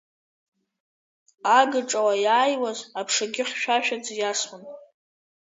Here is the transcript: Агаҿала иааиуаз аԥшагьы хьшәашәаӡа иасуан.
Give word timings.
Агаҿала 1.57 2.15
иааиуаз 2.25 2.79
аԥшагьы 2.99 3.43
хьшәашәаӡа 3.49 4.13
иасуан. 4.19 4.63